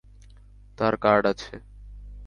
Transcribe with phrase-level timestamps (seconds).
[0.77, 1.53] তার কার্ড আছে।